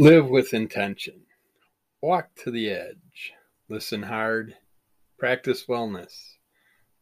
[0.00, 1.26] Live with intention.
[2.00, 3.34] Walk to the edge.
[3.68, 4.56] Listen hard.
[5.18, 6.36] Practice wellness.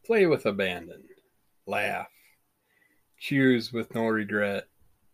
[0.05, 1.05] Play with abandon.
[1.65, 2.11] Laugh.
[3.17, 4.65] Choose with no regret.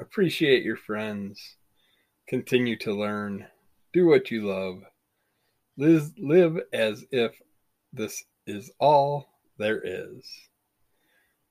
[0.00, 1.56] Appreciate your friends.
[2.26, 3.48] Continue to learn.
[3.92, 4.80] Do what you love.
[5.76, 7.38] Live, live as if
[7.92, 9.28] this is all
[9.58, 10.26] there is.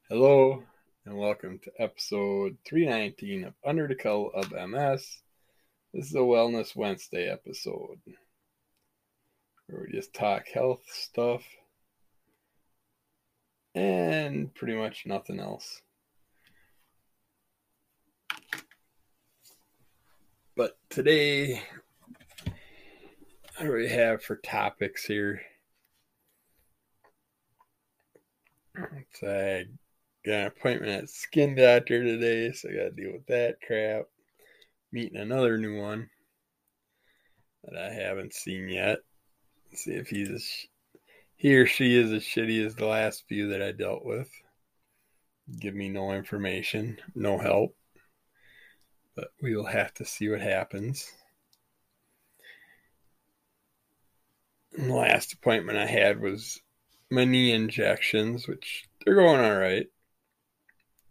[0.09, 0.63] Hello,
[1.05, 5.19] and welcome to episode 319 of Under the Cloud of MS.
[5.93, 7.99] This is a Wellness Wednesday episode
[9.67, 11.43] where we just talk health stuff
[13.75, 15.83] and pretty much nothing else.
[20.55, 21.61] But today,
[23.57, 25.43] what do we have for topics here?
[28.75, 28.81] I
[29.27, 29.63] uh,
[30.25, 34.07] got an appointment at skin doctor today, so I got to deal with that crap
[34.93, 36.07] meeting another new one
[37.63, 38.99] that I haven't seen yet.
[39.69, 40.67] Let's see if he's
[41.35, 44.29] he or she is as shitty as the last few that I dealt with.
[45.59, 47.75] Give me no information, no help.
[49.15, 51.11] But we will have to see what happens.
[54.77, 56.61] And the last appointment I had was
[57.09, 59.87] my knee injections, which they're going all right.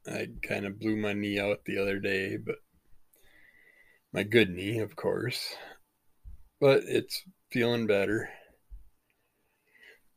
[0.07, 2.57] I kind of blew my knee out the other day, but
[4.13, 5.55] my good knee, of course,
[6.61, 8.29] but it's feeling better.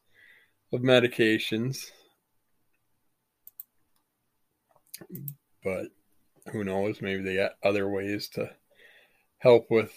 [0.72, 1.90] of medications.
[5.62, 5.88] But
[6.50, 7.00] who knows?
[7.00, 8.50] Maybe they got other ways to
[9.38, 9.92] help with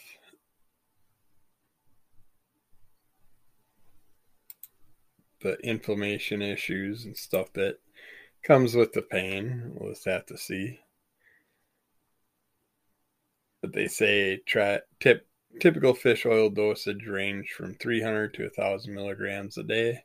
[5.42, 7.78] the inflammation issues and stuff that
[8.44, 9.72] comes with the pain.
[9.76, 10.80] We'll just have to see.
[13.62, 15.28] But they say try tip
[15.60, 20.04] typical fish oil dosage range from 300 to 1000 milligrams a day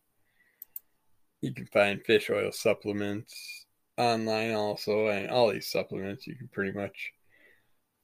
[1.41, 6.73] you can find fish oil supplements online also and all these supplements you can pretty
[6.73, 7.13] much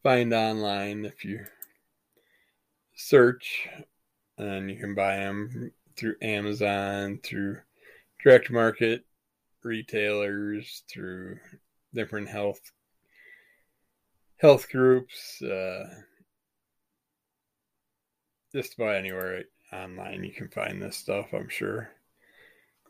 [0.03, 1.45] find online if you
[2.95, 3.69] search.
[4.39, 7.59] And you can buy them through amazon through
[8.23, 9.05] direct market
[9.63, 11.39] retailers through
[11.95, 12.61] different health
[14.37, 15.87] health groups uh,
[18.53, 21.91] just about anywhere online you can find this stuff i'm sure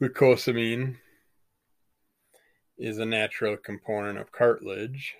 [0.00, 0.98] Glucosamine
[2.76, 5.14] is a natural component of cartilage,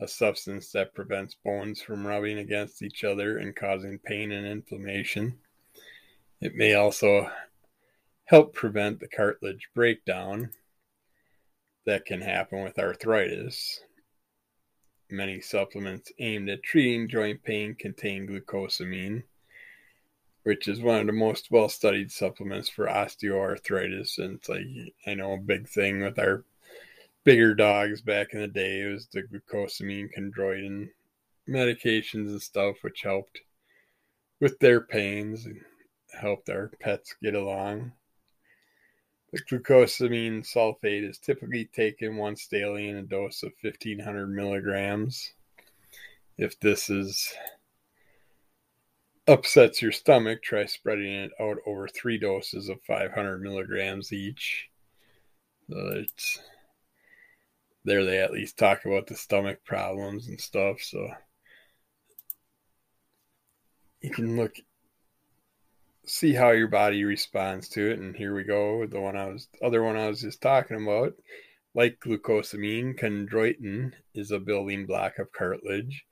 [0.00, 5.38] a substance that prevents bones from rubbing against each other and causing pain and inflammation.
[6.40, 7.30] It may also
[8.24, 10.50] help prevent the cartilage breakdown
[11.86, 13.78] that can happen with arthritis.
[15.08, 19.22] Many supplements aimed at treating joint pain contain glucosamine
[20.44, 24.18] which is one of the most well studied supplements for osteoarthritis.
[24.18, 24.66] And it's like,
[25.06, 26.44] I know a big thing with our
[27.24, 30.90] bigger dogs back in the day, was the glucosamine chondroitin
[31.48, 33.40] medications and stuff, which helped
[34.40, 35.60] with their pains and
[36.20, 37.92] helped our pets get along.
[39.32, 45.32] The glucosamine sulfate is typically taken once daily in a dose of 1500 milligrams.
[46.36, 47.32] If this is
[49.26, 54.68] upsets your stomach, try spreading it out over three doses of 500 milligrams each.
[55.70, 56.04] So
[57.84, 60.80] there they at least talk about the stomach problems and stuff.
[60.80, 61.08] So
[64.00, 64.56] you can look
[66.06, 67.98] see how your body responds to it.
[67.98, 68.86] And here we go.
[68.86, 71.14] The one I was other one I was just talking about.
[71.74, 76.04] Like glucosamine, chondroitin is a building block of cartilage.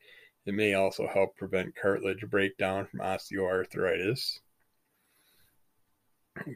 [0.44, 4.40] It may also help prevent cartilage breakdown from osteoarthritis.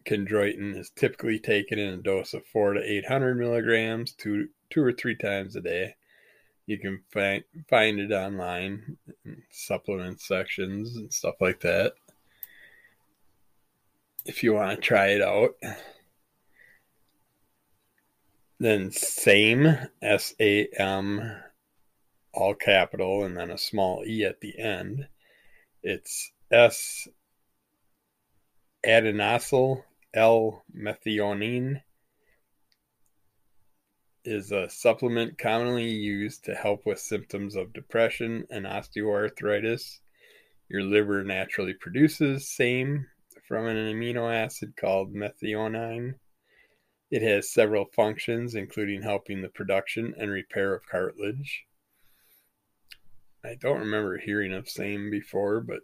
[0.04, 4.82] Chondroitin is typically taken in a dose of four to eight hundred milligrams, two two
[4.82, 5.94] or three times a day.
[6.66, 8.96] You can find find it online,
[9.50, 11.92] supplement sections and stuff like that.
[14.24, 15.54] If you want to try it out.
[18.58, 21.36] Then same S A M
[22.36, 25.08] all capital and then a small e at the end.
[25.82, 27.08] It's S
[28.86, 29.82] adenosyl
[30.14, 31.82] L methionine
[34.24, 40.00] is a supplement commonly used to help with symptoms of depression and osteoarthritis.
[40.68, 43.06] Your liver naturally produces same
[43.46, 46.14] from an amino acid called methionine.
[47.10, 51.64] It has several functions, including helping the production and repair of cartilage.
[53.46, 55.80] I don't remember hearing of same before, but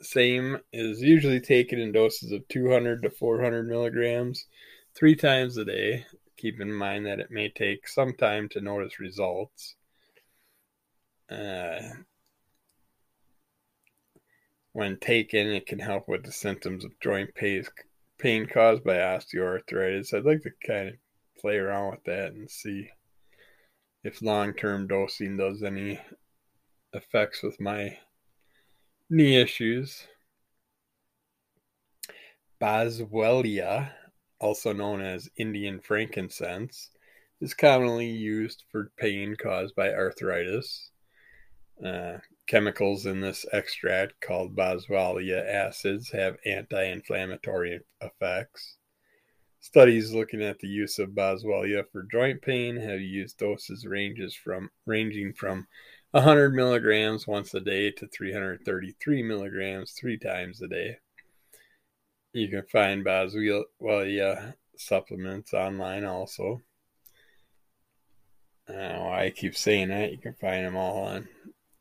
[0.00, 4.46] same is usually taken in doses of 200 to 400 milligrams
[4.96, 6.06] three times a day.
[6.36, 9.76] Keep in mind that it may take some time to notice results.
[11.30, 11.80] Uh,
[14.72, 17.64] when taken, it can help with the symptoms of joint pain,
[18.18, 20.12] pain caused by osteoarthritis.
[20.12, 20.94] I'd like to kind of
[21.40, 22.90] play around with that and see
[24.02, 26.00] if long term dosing does any
[26.94, 27.98] effects with my
[29.10, 30.06] knee issues.
[32.60, 33.92] Boswellia,
[34.40, 36.90] also known as Indian frankincense,
[37.40, 40.90] is commonly used for pain caused by arthritis.
[41.84, 48.76] Uh, chemicals in this extract, called boswellia acids, have anti inflammatory effects.
[49.60, 54.70] Studies looking at the use of boswellia for joint pain have used doses ranges from
[54.86, 55.66] ranging from
[56.14, 60.96] 100 milligrams once a day to 333 milligrams three times a day.
[62.32, 66.62] You can find Boswellia supplements online also.
[68.68, 70.12] I know I keep saying that.
[70.12, 71.26] You can find them all on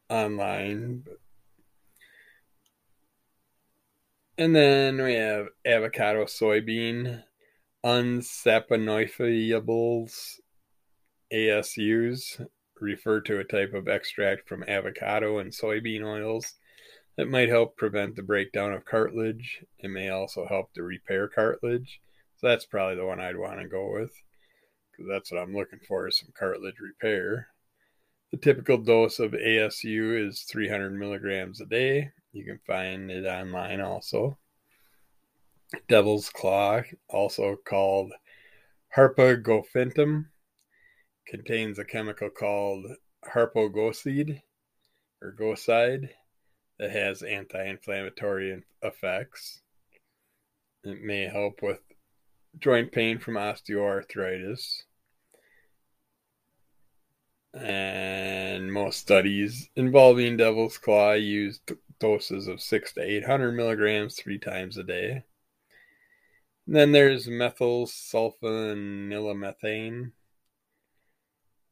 [0.10, 1.04] online.
[4.40, 7.22] And then we have avocado soybean
[7.86, 10.40] unsaponifiables
[11.32, 12.48] ASUs
[12.84, 16.56] refer to a type of extract from avocado and soybean oils
[17.18, 19.64] that might help prevent the breakdown of cartilage.
[19.80, 22.02] It may also help to repair cartilage.
[22.38, 24.12] So that's probably the one I'd want to go with
[24.92, 27.48] because that's what I'm looking for is some cartilage repair.
[28.32, 32.12] The typical dose of ASU is 300 milligrams a day.
[32.32, 34.38] You can find it online also.
[35.88, 38.12] Devil's Claw, also called
[38.96, 40.26] Harpagophytum,
[41.28, 42.86] contains a chemical called
[43.26, 44.42] harpagoside
[45.22, 46.10] or goside
[46.80, 49.62] that has anti-inflammatory effects.
[50.84, 51.80] It may help with
[52.60, 54.84] joint pain from osteoarthritis.
[57.54, 61.60] And most studies involving devil's claw use
[62.00, 65.24] doses of 6 to 800 milligrams three times a day.
[66.66, 67.88] And then there's methyl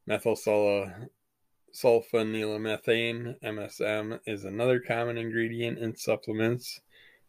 [0.09, 1.07] sulfonylmethane
[1.73, 6.81] Methylsulfonylmethane MSM is another common ingredient in supplements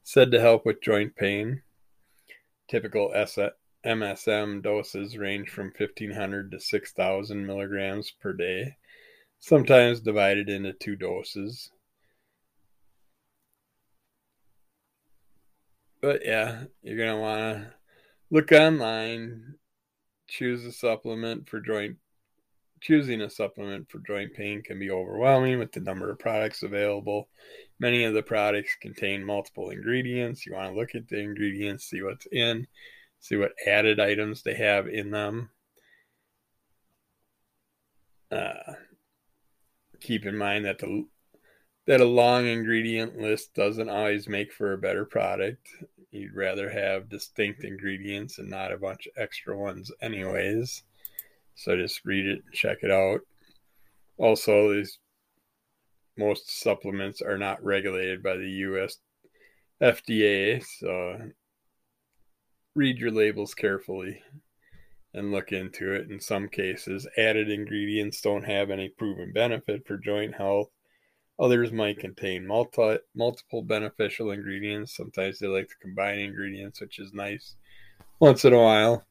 [0.02, 1.62] said to help with joint pain.
[2.68, 3.12] Typical
[3.84, 8.76] MSM doses range from 1500 to 6000 milligrams per day,
[9.40, 11.70] sometimes divided into two doses.
[16.00, 17.74] But yeah, you're going to want to
[18.30, 19.54] look online,
[20.26, 21.96] choose a supplement for joint
[22.82, 27.28] Choosing a supplement for joint pain can be overwhelming with the number of products available.
[27.78, 30.44] Many of the products contain multiple ingredients.
[30.44, 32.66] You want to look at the ingredients, see what's in,
[33.20, 35.50] see what added items they have in them.
[38.32, 38.72] Uh,
[40.00, 41.06] keep in mind that the
[41.86, 45.68] that a long ingredient list doesn't always make for a better product.
[46.10, 50.82] You'd rather have distinct ingredients and not a bunch of extra ones, anyways.
[51.54, 53.20] So just read it check it out.
[54.16, 54.98] Also, these
[56.16, 58.98] most supplements are not regulated by the U.S.
[59.82, 61.30] FDA, so
[62.74, 64.22] read your labels carefully
[65.14, 66.10] and look into it.
[66.10, 70.68] In some cases, added ingredients don't have any proven benefit for joint health.
[71.38, 74.96] Others might contain multi, multiple beneficial ingredients.
[74.96, 77.56] Sometimes they like to combine ingredients, which is nice
[78.20, 79.04] once in a while.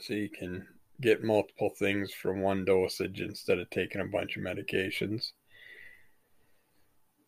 [0.00, 0.66] So you can
[1.00, 5.32] get multiple things from one dosage instead of taking a bunch of medications.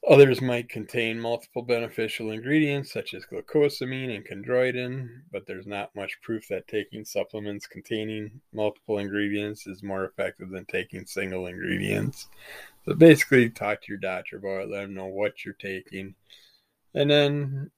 [0.08, 6.20] Others might contain multiple beneficial ingredients such as glucosamine and chondroitin, but there's not much
[6.22, 12.28] proof that taking supplements containing multiple ingredients is more effective than taking single ingredients.
[12.86, 16.14] So basically, talk to your doctor about it, let them know what you're taking,
[16.94, 17.70] and then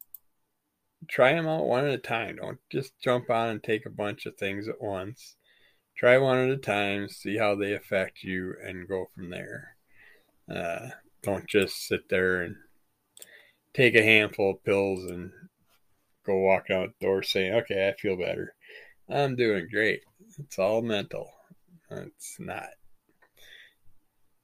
[1.09, 2.37] try them out one at a time.
[2.37, 5.37] Don't just jump on and take a bunch of things at once.
[5.97, 9.77] Try one at a time, see how they affect you, and go from there.
[10.53, 10.89] Uh,
[11.23, 12.57] don't just sit there and
[13.75, 15.31] take a handful of pills and
[16.25, 18.55] go walk out the door saying, okay, I feel better.
[19.09, 20.03] I'm doing great.
[20.39, 21.31] It's all mental.
[21.91, 22.71] It's not.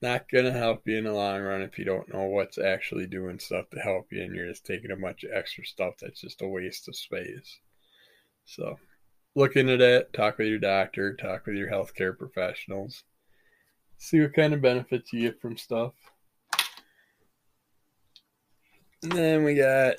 [0.00, 3.07] Not going to help you in the long run if you don't know what's actually
[3.07, 6.21] doing stuff to help you and you're just taking a bunch of extra stuff that's
[6.21, 7.59] just a waste of space.
[8.45, 8.78] So
[9.35, 13.02] look into that, talk with your doctor, talk with your healthcare professionals,
[13.97, 15.95] see what kind of benefits you get from stuff.
[19.02, 19.97] And then we got.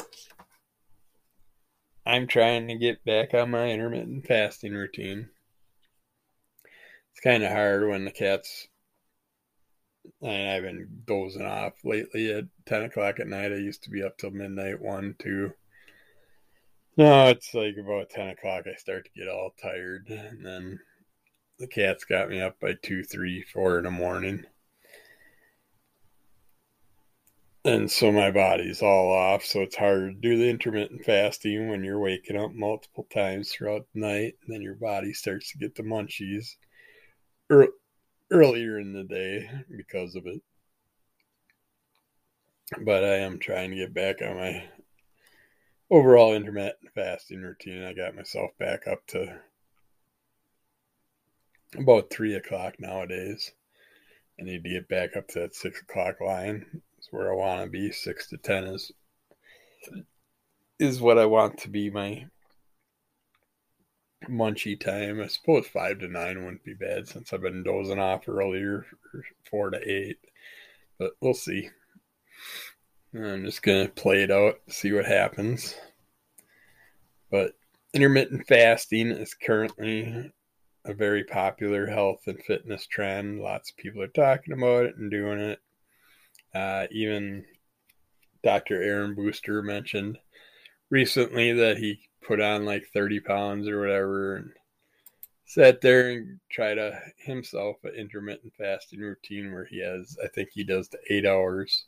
[2.05, 5.29] I'm trying to get back on my intermittent fasting routine.
[7.11, 8.68] It's kind of hard when the cats.
[10.21, 13.51] And I've been dozing off lately at 10 o'clock at night.
[13.51, 15.51] I used to be up till midnight, 1, 2.
[16.97, 18.65] No, it's like about 10 o'clock.
[18.67, 20.07] I start to get all tired.
[20.09, 20.79] And then
[21.57, 24.45] the cats got me up by 2, 3, 4 in the morning.
[27.65, 31.83] and so my body's all off so it's hard to do the intermittent fasting when
[31.83, 35.75] you're waking up multiple times throughout the night and then your body starts to get
[35.75, 36.55] the munchies
[38.31, 40.41] earlier in the day because of it.
[42.85, 44.63] But i am trying to get back on my
[45.89, 47.83] overall intermittent fasting routine.
[47.83, 49.39] I got myself back up to
[51.77, 53.51] about three o'clock nowadays.
[54.39, 56.81] I need to get back up to that six o'clock line.
[56.99, 57.91] Is where I want to be.
[57.91, 58.91] Six to ten is
[60.79, 62.25] is what I want to be my
[64.27, 65.21] munchy time.
[65.21, 68.85] I suppose five to nine wouldn't be bad since I've been dozing off earlier,
[69.49, 70.17] four to eight.
[70.97, 71.69] But we'll see.
[73.13, 75.75] I'm just gonna play it out, see what happens.
[77.31, 77.53] But
[77.93, 80.31] intermittent fasting is currently
[80.85, 83.39] a very popular health and fitness trend.
[83.39, 85.59] Lots of people are talking about it and doing it.
[86.53, 87.45] Uh, even
[88.43, 88.81] Dr.
[88.81, 90.17] Aaron Boster mentioned
[90.89, 94.51] recently that he put on like 30 pounds or whatever and
[95.45, 100.49] sat there and tried a himself an intermittent fasting routine where he has I think
[100.53, 101.85] he does the eight hours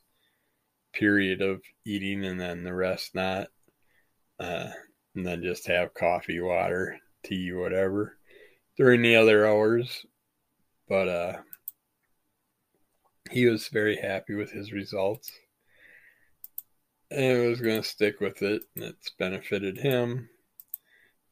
[0.94, 3.50] period of eating and then the rest not
[4.40, 4.72] uh,
[5.14, 8.18] and then just have coffee water tea whatever
[8.78, 10.08] during the other hours.
[10.90, 11.34] But uh
[13.30, 15.32] he was very happy with his results
[17.12, 20.30] and it was going to stick with it and it's benefited him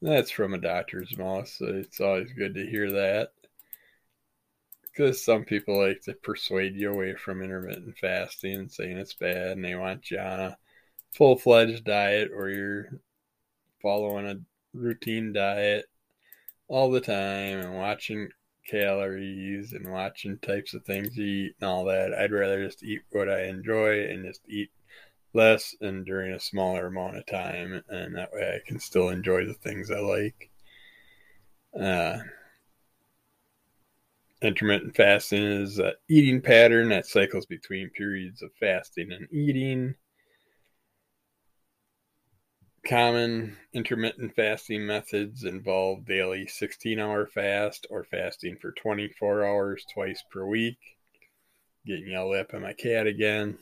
[0.02, 3.32] that's from a doctor's mouth so it's always good to hear that
[4.82, 9.52] because some people like to persuade you away from intermittent fasting and saying it's bad
[9.52, 10.58] and they want you on a
[11.12, 13.00] full-fledged diet or you're
[13.82, 14.36] following a
[14.74, 15.86] routine diet
[16.68, 18.28] all the time and watching
[18.66, 22.14] calories and watching types of things you eat and all that.
[22.14, 24.70] I'd rather just eat what I enjoy and just eat
[25.32, 29.46] less and during a smaller amount of time, and that way I can still enjoy
[29.46, 30.50] the things I like.
[31.78, 32.18] Uh,
[34.42, 39.94] intermittent fasting is an eating pattern that cycles between periods of fasting and eating.
[42.86, 50.24] Common intermittent fasting methods involve daily 16 hour fast or fasting for 24 hours twice
[50.32, 50.78] per week.
[51.86, 53.58] Getting yelled at by my cat again.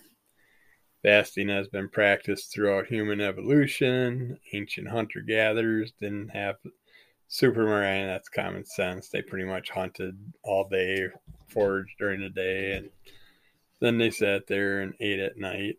[1.02, 4.38] Fasting has been practiced throughout human evolution.
[4.52, 6.56] Ancient hunter gatherers didn't have
[7.28, 9.08] supermarket, that's common sense.
[9.08, 11.08] They pretty much hunted all day,
[11.48, 12.90] foraged during the day, and
[13.80, 15.78] then they sat there and ate at night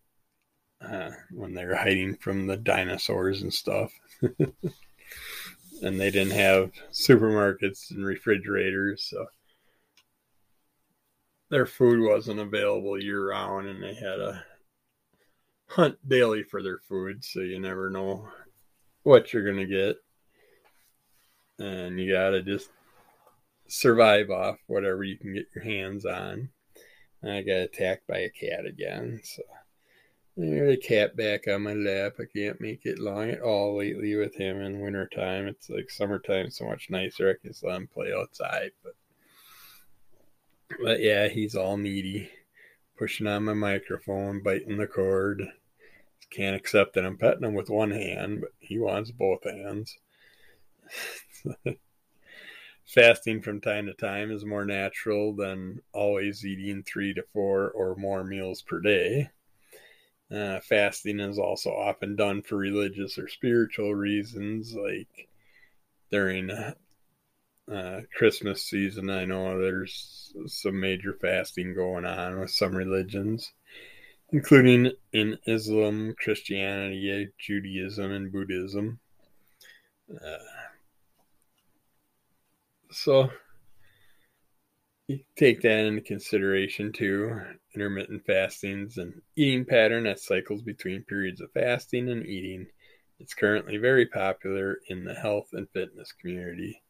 [0.82, 3.92] uh, when they were hiding from the dinosaurs and stuff.
[4.22, 9.26] and they didn't have supermarkets and refrigerators, so
[11.50, 14.44] their food wasn't available year round, and they had to
[15.70, 18.28] hunt daily for their food, so you never know
[19.04, 19.98] what you're gonna get,
[21.60, 22.70] and you gotta just
[23.68, 26.50] survive off whatever you can get your hands on.
[27.22, 29.44] And I got attacked by a cat again, so
[30.38, 32.14] there's a cat back on my lap.
[32.20, 35.48] I can't make it long at all lately with him in wintertime.
[35.48, 37.30] It's like summertime so much nicer.
[37.30, 38.94] I can let him play outside, but
[40.82, 42.30] but yeah, he's all needy,
[43.00, 45.42] pushing on my microphone, biting the cord.
[46.30, 49.98] Can't accept that I'm petting him with one hand, but he wants both hands.
[52.86, 57.96] Fasting from time to time is more natural than always eating three to four or
[57.96, 59.30] more meals per day.
[60.32, 65.30] Uh, fasting is also often done for religious or spiritual reasons, like
[66.12, 66.50] during
[67.72, 69.10] uh, Christmas season.
[69.10, 73.52] I know there's some major fasting going on with some religions,
[74.32, 79.00] including in Islam, Christianity, Judaism, and Buddhism.
[80.14, 80.38] Uh,
[82.92, 83.30] so
[85.08, 87.40] you take that into consideration too.
[87.76, 92.68] Intermittent fastings and eating pattern that cycles between periods of fasting and eating.
[93.20, 96.82] It's currently very popular in the health and fitness community.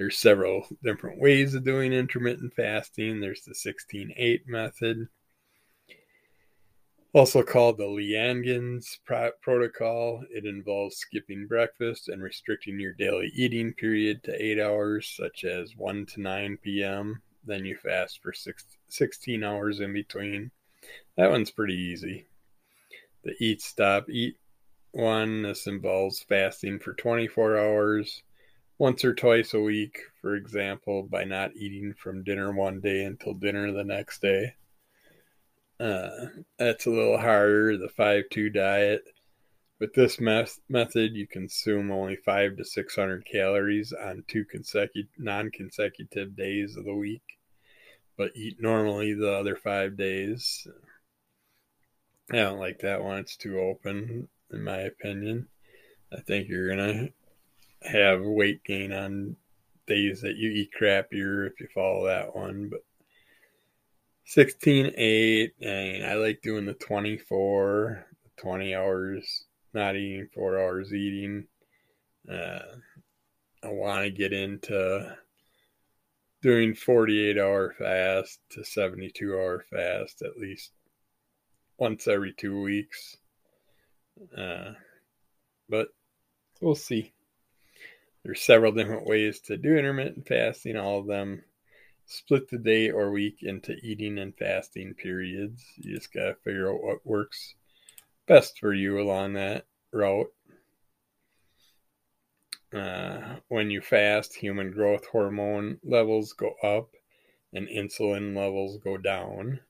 [0.00, 3.20] There's several different ways of doing intermittent fasting.
[3.20, 5.08] There's the 16-8 method,
[7.12, 8.96] also called the Leangains
[9.42, 10.24] protocol.
[10.30, 15.76] It involves skipping breakfast and restricting your daily eating period to 8 hours, such as
[15.76, 17.20] 1 to 9 p.m.
[17.44, 20.50] Then you fast for six, 16 hours in between.
[21.18, 22.24] That one's pretty easy.
[23.22, 24.38] The eat stop eat
[24.92, 28.22] one, this involves fasting for 24 hours
[28.80, 33.34] once or twice a week, for example, by not eating from dinner one day until
[33.34, 34.54] dinner the next day.
[35.78, 36.08] Uh,
[36.58, 39.02] that's a little harder, the 5 2 diet.
[39.78, 46.34] With this method, you consume only 5 to 600 calories on two consecutive, non consecutive
[46.34, 47.38] days of the week,
[48.16, 50.66] but eat normally the other five days.
[52.32, 53.18] I don't like that one.
[53.18, 55.48] It's too open, in my opinion.
[56.10, 57.12] I think you're going to
[57.82, 59.36] have weight gain on
[59.86, 62.68] days that you eat crappier if you follow that one.
[62.70, 62.80] But
[64.24, 71.46] 16 8, and I like doing the 24, 20 hours not eating, four hours eating.
[72.30, 72.60] Uh,
[73.62, 75.16] I want to get into
[76.42, 80.72] doing 48 hour fast to 72 hour fast at least
[81.78, 83.16] once every two weeks.
[84.36, 84.72] Uh,
[85.68, 85.88] but
[86.60, 87.12] we'll see.
[88.22, 90.76] There's several different ways to do intermittent fasting.
[90.76, 91.42] All of them
[92.04, 95.64] split the day or week into eating and fasting periods.
[95.76, 97.54] You just got to figure out what works
[98.26, 100.32] best for you along that route.
[102.72, 106.90] Uh, when you fast, human growth hormone levels go up
[107.52, 109.60] and insulin levels go down.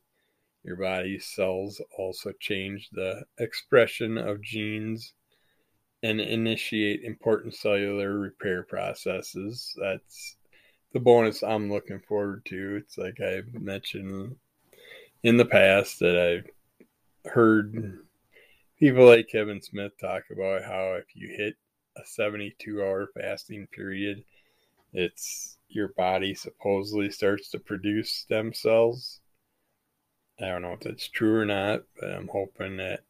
[0.64, 5.14] Your body's cells also change the expression of genes
[6.02, 9.74] and initiate important cellular repair processes.
[9.80, 10.36] That's
[10.92, 12.76] the bonus I'm looking forward to.
[12.76, 14.36] It's like I mentioned
[15.22, 17.98] in the past that I've heard
[18.78, 21.54] people like Kevin Smith talk about how if you hit
[21.96, 24.24] a 72 hour fasting period,
[24.92, 29.20] it's your body supposedly starts to produce stem cells.
[30.40, 33.00] I don't know if that's true or not, but I'm hoping that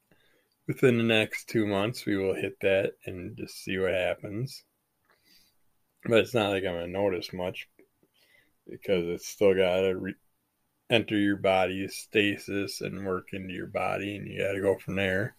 [0.70, 4.62] within the next two months, we will hit that and just see what happens.
[6.04, 7.68] But it's not like I'm to notice much
[8.68, 10.14] because it's still got to re-
[10.88, 14.94] enter your body's stasis and work into your body, and you got to go from
[14.94, 15.34] there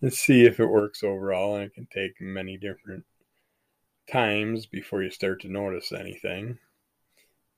[0.00, 1.56] and see if it works overall.
[1.56, 3.04] And it can take many different
[4.10, 6.58] times before you start to notice anything.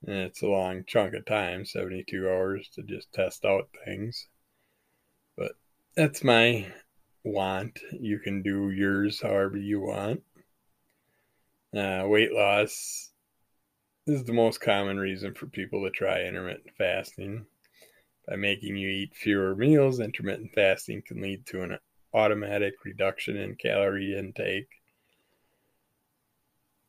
[0.04, 4.26] And it's a long chunk of time 72 hours to just test out things.
[5.36, 5.52] But
[5.94, 6.66] that's my
[7.26, 7.80] want.
[7.92, 10.22] You can do yours however you want.
[11.74, 13.10] Uh, weight loss
[14.06, 17.46] is the most common reason for people to try intermittent fasting.
[18.28, 21.78] By making you eat fewer meals, intermittent fasting can lead to an
[22.14, 24.68] automatic reduction in calorie intake.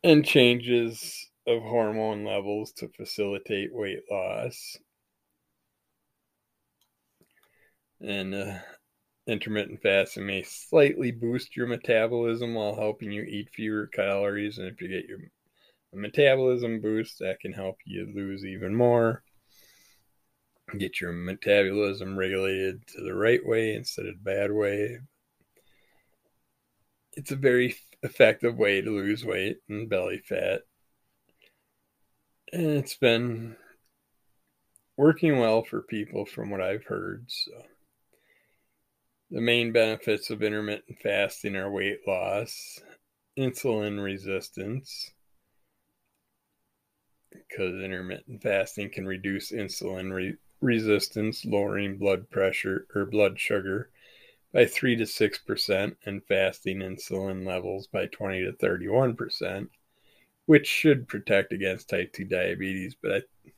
[0.03, 4.77] and changes of hormone levels to facilitate weight loss.
[7.99, 8.59] And uh,
[9.27, 14.57] intermittent fasting may slightly boost your metabolism while helping you eat fewer calories.
[14.57, 15.19] And if you get your
[15.93, 19.23] metabolism boost, that can help you lose even more.
[20.77, 24.99] Get your metabolism regulated to the right way instead of the bad way.
[27.13, 30.61] It's a very effective way to lose weight and belly fat.
[32.53, 33.55] And it's been
[34.97, 37.25] working well for people from what I've heard.
[37.27, 37.51] So
[39.29, 42.79] the main benefits of intermittent fasting are weight loss,
[43.37, 45.11] insulin resistance,
[47.31, 53.89] because intermittent fasting can reduce insulin re- resistance, lowering blood pressure or blood sugar
[54.53, 59.69] by 3 to 6% and fasting insulin levels by 20 to 31%,
[60.45, 62.95] which should protect against type 2 diabetes.
[62.95, 63.51] But I,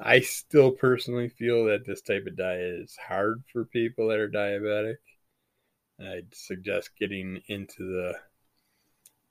[0.00, 4.30] I still personally feel that this type of diet is hard for people that are
[4.30, 4.96] diabetic.
[6.00, 8.14] I'd suggest getting into the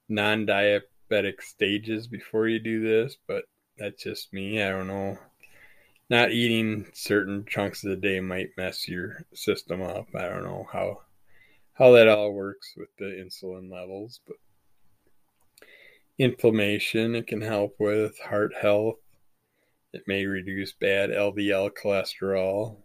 [0.08, 3.45] non diabetic stages before you do this, but
[3.78, 4.62] that's just me.
[4.62, 5.17] I don't know
[6.12, 10.10] not eating certain chunks of the day might mess your system up.
[10.13, 11.04] I don't know how
[11.71, 14.36] how that all works with the insulin levels, but
[16.19, 18.97] inflammation it can help with heart health.
[19.94, 22.84] It may reduce bad LDL cholesterol,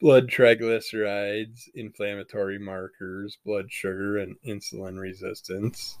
[0.00, 5.98] blood triglycerides, inflammatory markers, blood sugar, and insulin resistance,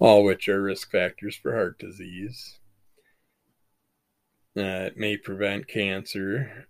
[0.00, 2.58] all which are risk factors for heart disease.
[4.56, 6.66] Uh, it may prevent cancer.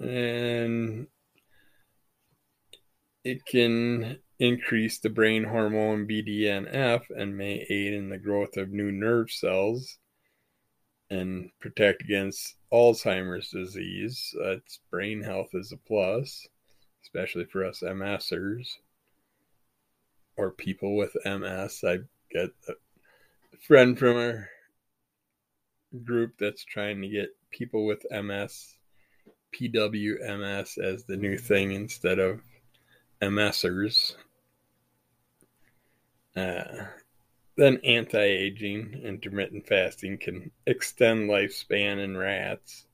[0.00, 1.06] And
[3.22, 8.90] it can increase the brain hormone BDNF and may aid in the growth of new
[8.90, 9.98] nerve cells
[11.10, 14.34] and protect against Alzheimer's disease.
[14.40, 16.46] Uh, its brain health is a plus,
[17.02, 18.68] especially for us MSers
[20.36, 21.84] or people with MS.
[21.86, 21.98] I
[22.30, 22.74] get a
[23.60, 24.48] friend from our
[26.02, 28.74] group that's trying to get people with MS,
[29.54, 32.40] PWMS as the new thing instead of
[33.22, 34.16] MSers.
[36.36, 36.86] Uh,
[37.56, 42.86] then anti aging, intermittent fasting can extend lifespan in rats.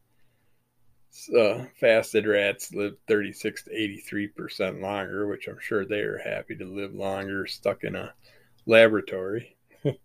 [1.11, 6.65] So, fasted rats live 36 to 83% longer, which I'm sure they are happy to
[6.65, 8.15] live longer stuck in a
[8.67, 9.57] laboratory.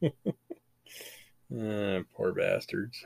[1.56, 3.06] Uh, poor bastards.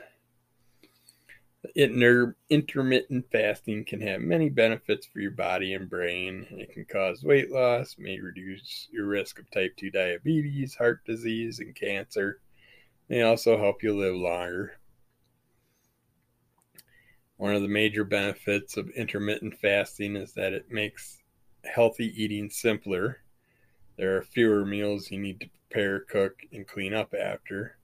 [1.74, 6.46] Inter- intermittent fasting can have many benefits for your body and brain.
[6.50, 11.58] It can cause weight loss, may reduce your risk of type 2 diabetes, heart disease,
[11.58, 12.40] and cancer.
[13.08, 14.72] May also help you live longer.
[17.36, 21.18] One of the major benefits of intermittent fasting is that it makes
[21.64, 23.22] healthy eating simpler.
[23.96, 27.76] There are fewer meals you need to prepare, cook, and clean up after.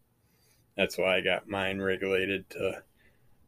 [0.76, 2.82] That's why I got mine regulated to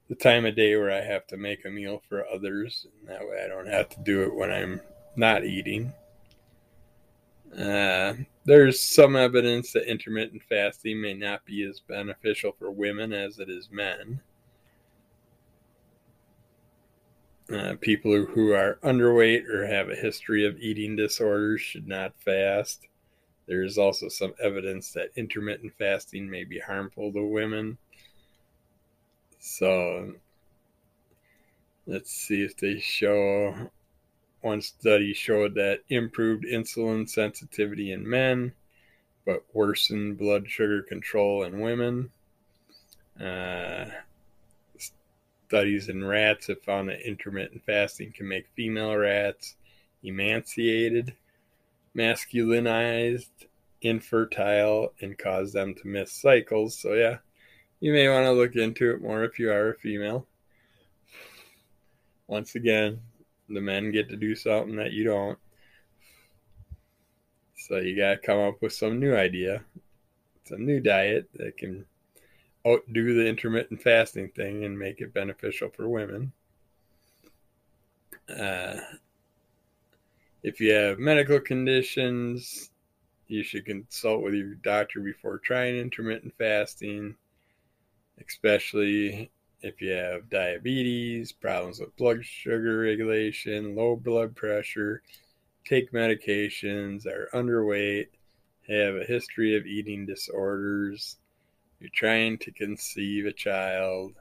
[0.09, 2.87] the time of day where I have to make a meal for others.
[3.01, 4.81] And that way I don't have to do it when I'm
[5.17, 5.93] not eating.
[7.57, 13.39] Uh, there's some evidence that intermittent fasting may not be as beneficial for women as
[13.39, 14.21] it is men.
[17.53, 22.87] Uh, people who are underweight or have a history of eating disorders should not fast.
[23.47, 27.79] There is also some evidence that intermittent fasting may be harmful to women.
[29.39, 30.15] So
[31.87, 33.71] let's see if they show.
[34.41, 38.53] One study showed that improved insulin sensitivity in men,
[39.27, 42.11] but worsened blood sugar control in women.
[43.21, 43.87] Uh,
[45.49, 49.57] studies in rats have found that intermittent fasting can make female rats
[50.05, 51.17] emaciated
[51.99, 53.47] masculinized,
[53.83, 56.79] infertile, and cause them to miss cycles.
[56.79, 57.19] So, yeah,
[57.81, 60.27] you may want to look into it more if you are a female.
[62.27, 63.01] Once again,
[63.49, 65.39] the men get to do something that you don't.
[67.57, 69.65] So, you got to come up with some new idea,
[70.45, 71.85] some new diet that can
[72.67, 76.33] outdo the intermittent fasting thing and make it beneficial for women.
[78.29, 78.77] Uh,
[80.43, 82.71] if you have medical conditions,
[83.27, 87.15] you should consult with your doctor before trying intermittent fasting,
[88.27, 95.03] especially if you have diabetes, problems with blood sugar regulation, low blood pressure,
[95.65, 98.09] take medications, are underweight,
[98.69, 101.17] have a history of eating disorders,
[101.81, 104.15] you're trying to conceive a child,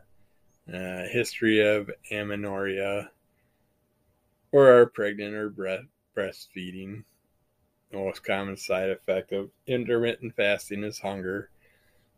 [0.71, 3.09] uh, history of amenorrhea,
[4.51, 7.03] or are pregnant or breast, breastfeeding.
[7.91, 11.49] The most common side effect of intermittent fasting is hunger.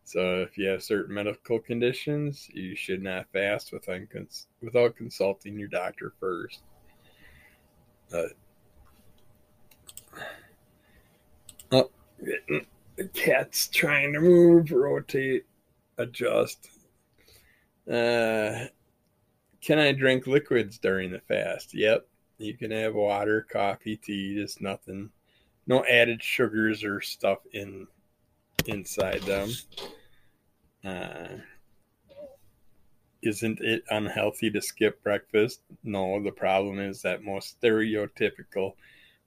[0.10, 6.13] So, if you have certain medical conditions, you should not fast without consulting your doctor
[6.19, 6.63] first.
[11.72, 11.91] Oh,
[12.95, 15.45] the cat's trying to move, rotate,
[16.00, 16.72] adjust.
[17.88, 18.65] Uh,
[19.62, 21.76] can I drink liquids during the fast?
[21.76, 22.08] Yep.
[22.39, 25.12] You can have water, coffee, tea, just nothing,
[25.67, 27.86] no added sugars or stuff in
[28.65, 29.52] inside them.
[30.84, 31.38] Uh,
[33.22, 35.62] isn't it unhealthy to skip breakfast?
[35.86, 38.74] No, the problem is that most stereotypical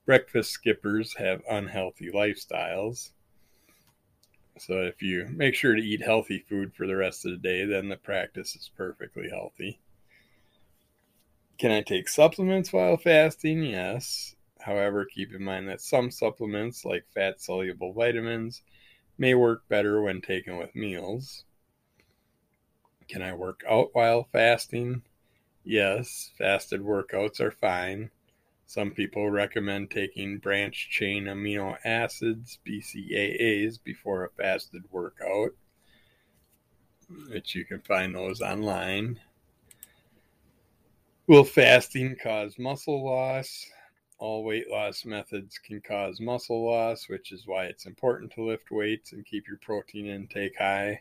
[0.07, 3.11] breakfast skippers have unhealthy lifestyles.
[4.59, 7.67] So if you make sure to eat healthy food for the rest of the day,
[7.67, 9.79] then the practice is perfectly healthy.
[11.57, 13.63] Can I take supplements while fasting?
[13.63, 14.37] Yes.
[14.61, 18.63] However, keep in mind that some supplements, like fat soluble vitamins,
[19.19, 21.45] may work better when taken with meals.
[23.07, 25.05] Can I work out while fasting?
[25.65, 28.11] Yes, fasted workouts are fine.
[28.67, 35.53] Some people recommend taking branched chain amino acids, BCAAs, before a fasted workout,
[37.29, 39.21] which you can find those online.
[41.27, 43.69] Will fasting cause muscle loss?
[44.23, 48.71] All weight loss methods can cause muscle loss, which is why it's important to lift
[48.71, 51.01] weights and keep your protein intake high.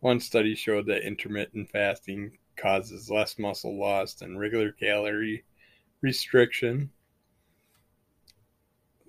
[0.00, 5.44] One study showed that intermittent fasting causes less muscle loss than regular calorie
[6.00, 6.90] restriction.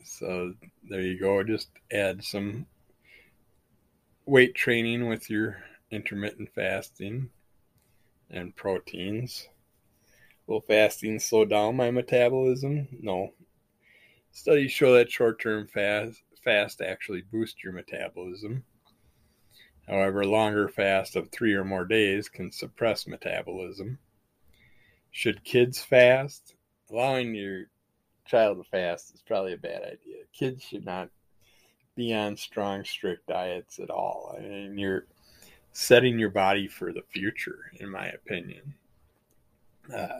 [0.03, 0.53] So
[0.87, 1.43] there you go.
[1.43, 2.67] Just add some
[4.27, 5.57] weight training with your
[5.89, 7.31] intermittent fasting
[8.29, 9.47] and proteins.
[10.47, 12.87] Will fasting slow down my metabolism?
[13.01, 13.33] No.
[14.31, 18.63] Studies show that short term fast, fast actually boosts your metabolism.
[19.87, 23.99] However, longer fast of three or more days can suppress metabolism.
[25.11, 26.55] Should kids fast?
[26.89, 27.65] Allowing your
[28.25, 30.23] child to fast is probably a bad idea.
[30.33, 31.09] Kids should not
[31.95, 34.35] be on strong, strict diets at all.
[34.37, 35.05] I mean, you're
[35.73, 38.75] setting your body for the future, in my opinion.
[39.91, 40.19] Uh,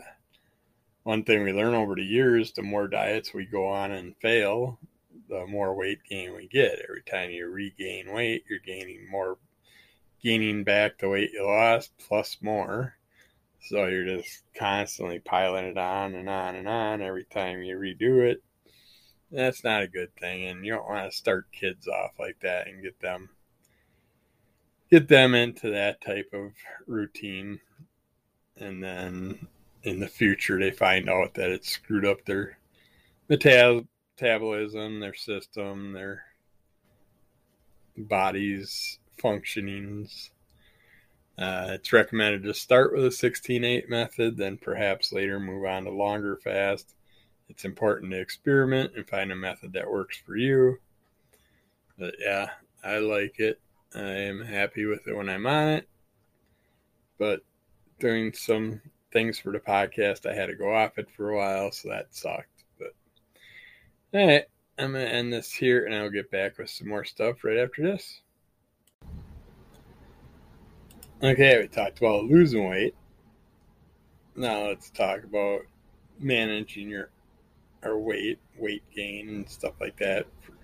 [1.04, 4.78] one thing we learn over the years the more diets we go on and fail,
[5.28, 6.80] the more weight gain we get.
[6.88, 9.38] Every time you regain weight, you're gaining more,
[10.22, 12.96] gaining back the weight you lost plus more.
[13.60, 18.28] So you're just constantly piling it on and on and on every time you redo
[18.28, 18.42] it.
[19.30, 22.68] That's not a good thing, and you don't want to start kids off like that
[22.68, 23.30] and get them
[24.90, 26.52] get them into that type of
[26.86, 27.58] routine
[28.56, 29.48] and then
[29.84, 32.58] in the future they find out that it screwed up their
[33.28, 36.24] metabolism, their system, their
[37.96, 40.30] body's functionings.
[41.36, 45.90] Uh, it's recommended to start with a 16-8 method, then perhaps later move on to
[45.90, 46.94] longer fast.
[47.48, 50.78] It's important to experiment and find a method that works for you.
[51.98, 52.50] But yeah,
[52.82, 53.60] I like it.
[53.94, 55.88] I am happy with it when I'm on it.
[57.18, 57.40] But
[58.00, 58.80] doing some
[59.14, 60.30] things for the podcast.
[60.30, 62.64] I had to go off it for a while, so that sucked.
[62.78, 62.92] But
[64.12, 64.44] all right,
[64.78, 67.82] I'm gonna end this here, and I'll get back with some more stuff right after
[67.82, 68.20] this.
[71.22, 72.94] Okay, we talked about losing weight.
[74.36, 75.60] Now let's talk about
[76.18, 77.08] managing your
[77.82, 80.54] our weight, weight gain, and stuff like that for,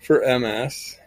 [0.00, 0.98] for MS.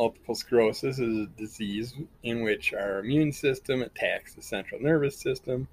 [0.00, 5.68] Multiple sclerosis is a disease in which our immune system attacks the central nervous system.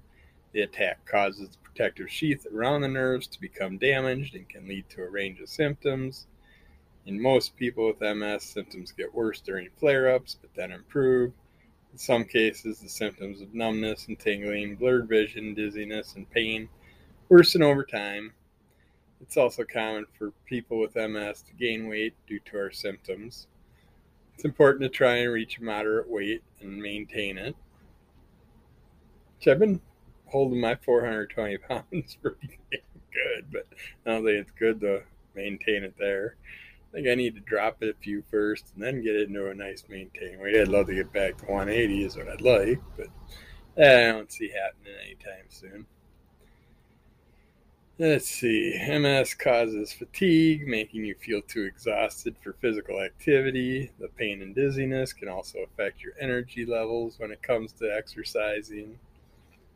[0.52, 4.86] The attack causes the protective sheath around the nerves to become damaged and can lead
[4.90, 6.26] to a range of symptoms.
[7.06, 11.32] In most people with MS, symptoms get worse during flare ups but then improve.
[11.92, 16.68] In some cases, the symptoms of numbness and tingling, blurred vision, dizziness, and pain
[17.30, 18.34] worsen over time.
[19.22, 23.46] It's also common for people with MS to gain weight due to our symptoms.
[24.38, 27.56] It's important to try and reach a moderate weight and maintain it.
[29.34, 29.80] Which I've been
[30.26, 33.66] holding my 420 pounds pretty good, but
[34.06, 35.02] I don't think it's good to
[35.34, 36.36] maintain it there.
[36.88, 39.50] I think I need to drop it a few first and then get it into
[39.50, 40.54] a nice maintain weight.
[40.54, 43.08] I'd love to get back to 180 is what I'd like, but
[43.76, 45.84] eh, I don't see happening anytime soon.
[48.00, 48.78] Let's see.
[48.78, 53.90] MS causes fatigue, making you feel too exhausted for physical activity.
[53.98, 59.00] The pain and dizziness can also affect your energy levels when it comes to exercising.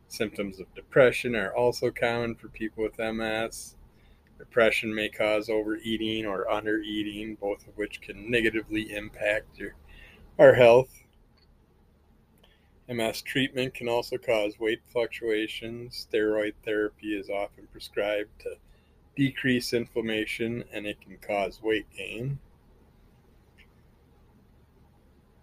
[0.07, 3.75] Symptoms of depression are also common for people with MS.
[4.39, 9.75] Depression may cause overeating or undereating, both of which can negatively impact your,
[10.39, 11.02] our health.
[12.89, 16.07] MS treatment can also cause weight fluctuations.
[16.11, 18.55] Steroid therapy is often prescribed to
[19.15, 22.39] decrease inflammation and it can cause weight gain.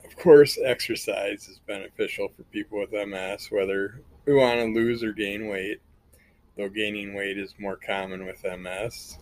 [0.05, 5.13] Of course, exercise is beneficial for people with MS, whether we want to lose or
[5.13, 5.81] gain weight,
[6.57, 9.19] though gaining weight is more common with MS.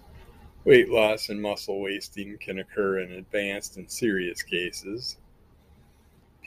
[0.65, 5.19] Weight loss and muscle wasting can occur in advanced and serious cases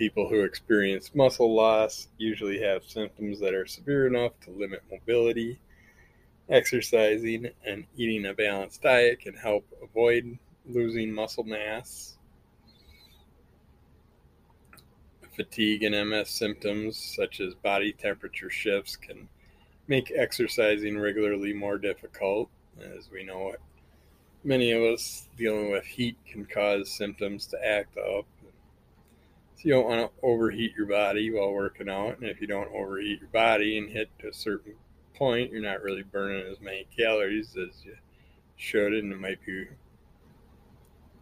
[0.01, 5.59] people who experience muscle loss usually have symptoms that are severe enough to limit mobility.
[6.49, 12.17] Exercising and eating a balanced diet can help avoid losing muscle mass.
[15.35, 19.29] Fatigue and MS symptoms, such as body temperature shifts, can
[19.87, 22.49] make exercising regularly more difficult.
[22.97, 23.53] As we know,
[24.43, 28.25] many of us dealing with heat can cause symptoms to act up
[29.55, 32.17] so you don't want to overheat your body while working out.
[32.17, 34.73] And if you don't overheat your body and hit a certain
[35.13, 37.95] point, you're not really burning as many calories as you
[38.55, 39.67] should, and it might be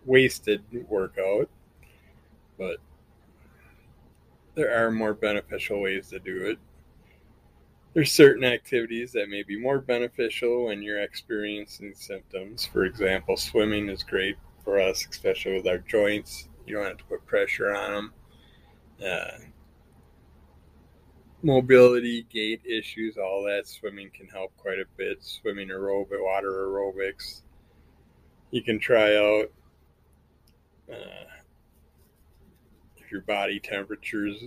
[0.05, 1.49] wasted workout.
[2.57, 2.77] But
[4.55, 6.59] there are more beneficial ways to do it.
[7.93, 12.65] There's certain activities that may be more beneficial when you're experiencing symptoms.
[12.65, 16.47] For example, swimming is great for us, especially with our joints.
[16.65, 18.13] You don't have to put pressure on them
[21.41, 23.67] mobility, gait issues, all that.
[23.67, 25.23] Swimming can help quite a bit.
[25.23, 27.41] Swimming aerobic, water aerobics.
[28.51, 29.51] You can try out
[30.91, 31.27] uh,
[32.97, 34.43] if your body temperatures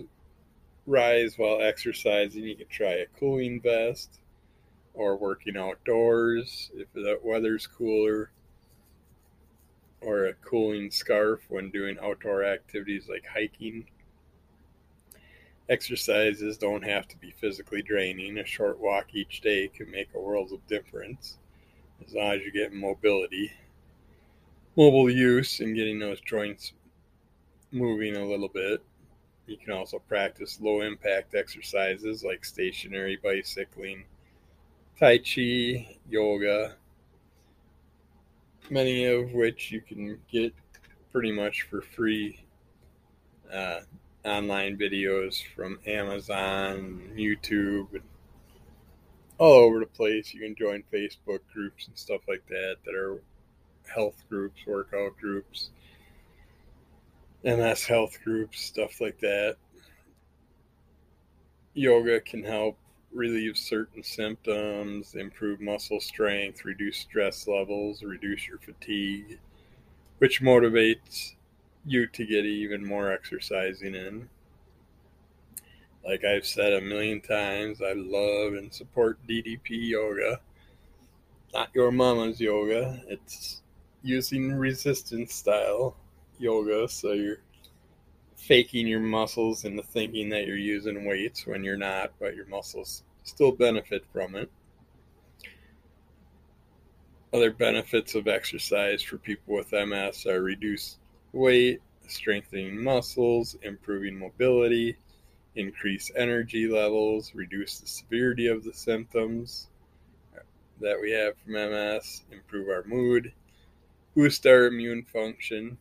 [0.85, 2.43] rise while exercising.
[2.43, 4.19] You can try a cooling vest
[4.93, 8.31] or working outdoors if the weather's cooler
[10.01, 13.85] or a cooling scarf when doing outdoor activities like hiking
[15.69, 18.37] Exercises don't have to be physically draining.
[18.37, 21.37] A short walk each day can make a world of difference
[22.05, 23.51] as long as you get mobility,
[24.75, 26.73] mobile use, and getting those joints
[27.71, 28.83] moving a little bit.
[29.47, 34.05] You can also practice low impact exercises like stationary bicycling,
[34.99, 36.75] Tai Chi, yoga,
[38.69, 40.53] many of which you can get
[41.11, 42.43] pretty much for free
[43.51, 43.81] uh,
[44.25, 48.03] online videos from Amazon, YouTube, and
[49.37, 50.33] all over the place.
[50.33, 53.21] You can join Facebook groups and stuff like that that are
[53.93, 55.69] health groups, workout groups,
[57.43, 59.57] MS health groups, stuff like that.
[61.73, 62.77] Yoga can help
[63.11, 69.39] relieve certain symptoms, improve muscle strength, reduce stress levels, reduce your fatigue,
[70.19, 71.33] which motivates
[71.85, 74.29] you to get even more exercising in.
[76.05, 80.39] Like I've said a million times, I love and support DDP yoga.
[81.53, 83.01] Not your mama's yoga.
[83.07, 83.61] It's
[84.01, 85.95] using resistance style
[86.39, 86.87] yoga.
[86.89, 87.41] So you're
[88.35, 93.03] faking your muscles into thinking that you're using weights when you're not, but your muscles
[93.23, 94.51] still benefit from it.
[97.31, 100.97] Other benefits of exercise for people with MS are reduced
[101.33, 104.95] weight, strengthening muscles, improving mobility,
[105.55, 109.67] increase energy levels, reduce the severity of the symptoms
[110.79, 113.31] that we have from MS, improve our mood,
[114.15, 115.77] boost our immune function.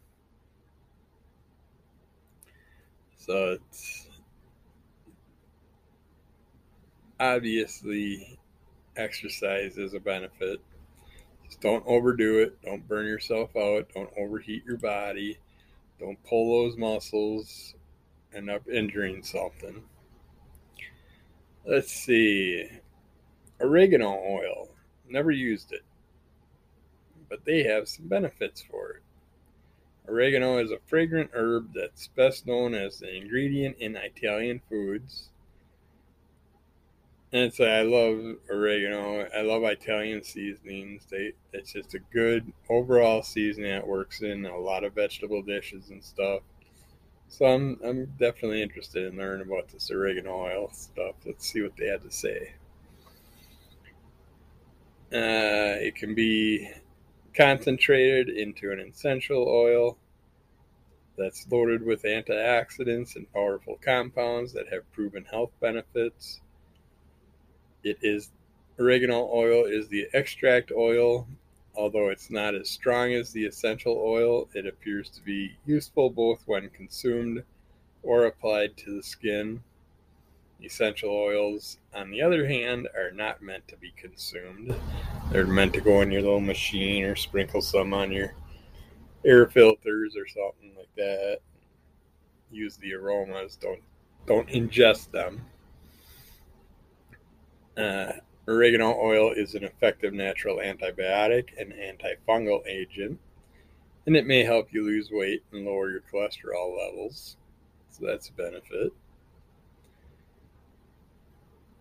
[3.16, 4.08] So it's
[7.20, 8.38] obviously
[8.96, 10.60] exercise is a benefit.
[11.46, 12.60] Just don't overdo it.
[12.62, 13.88] Don't burn yourself out.
[13.94, 15.38] Don't overheat your body.
[16.02, 17.74] Don't pull those muscles.
[18.34, 19.84] End up injuring something.
[21.64, 22.68] Let's see.
[23.60, 24.68] Oregano oil.
[25.08, 25.82] Never used it.
[27.28, 29.02] But they have some benefits for it.
[30.08, 35.28] Oregano is a fragrant herb that's best known as an ingredient in Italian foods.
[37.32, 39.26] And it's I love oregano.
[39.34, 41.06] I love Italian seasonings.
[41.10, 45.88] They it's just a good overall seasoning that works in a lot of vegetable dishes
[45.88, 46.42] and stuff.
[47.28, 51.14] So I'm I'm definitely interested in learning about this oregano oil stuff.
[51.24, 52.52] Let's see what they had to say.
[55.10, 56.70] Uh, it can be
[57.34, 59.96] concentrated into an essential oil
[61.16, 66.40] that's loaded with antioxidants and powerful compounds that have proven health benefits.
[67.84, 68.30] It is
[68.78, 71.26] oregano oil is the extract oil.
[71.74, 76.42] Although it's not as strong as the essential oil, it appears to be useful both
[76.46, 77.44] when consumed
[78.02, 79.62] or applied to the skin.
[80.62, 84.74] Essential oils, on the other hand, are not meant to be consumed.
[85.30, 88.34] They're meant to go in your little machine or sprinkle some on your
[89.24, 91.38] air filters or something like that.
[92.50, 93.56] Use the aromas.
[93.56, 93.80] Don't
[94.26, 95.44] don't ingest them.
[97.76, 98.12] Uh,
[98.46, 103.18] oregano oil is an effective natural antibiotic and antifungal agent,
[104.06, 107.36] and it may help you lose weight and lower your cholesterol levels.
[107.90, 108.92] So that's a benefit.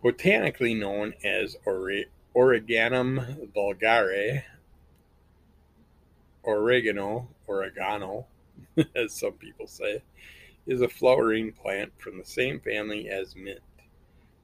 [0.02, 4.44] Botanically known as ore- Origanum vulgare,
[6.44, 8.26] oregano, oregano,
[8.96, 10.02] as some people say,
[10.66, 13.60] is a flowering plant from the same family as mint.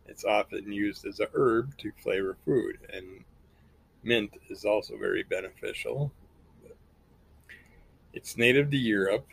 [0.08, 3.24] It's often used as a herb to flavor food, and
[4.04, 6.12] mint is also very beneficial.
[8.14, 9.28] It's native to Europe,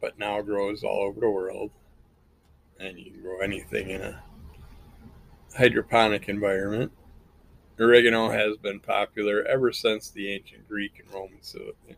[0.00, 1.70] but now grows all over the world.
[2.78, 4.22] And you can grow anything in a
[5.56, 6.92] hydroponic environment.
[7.80, 11.40] Oregano has been popular ever since the ancient Greek and Roman